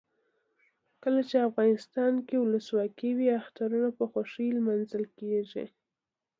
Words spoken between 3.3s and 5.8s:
اخترونه په خوښۍ لمانځل کیږي.